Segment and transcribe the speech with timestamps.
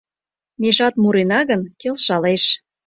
[0.59, 2.43] Межат мурена гын, келшалеш.